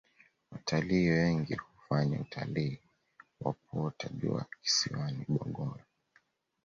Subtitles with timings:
[0.51, 2.79] watalii wengi hufanya utalii
[3.41, 5.83] wa kuota jua kisiwani bongoyo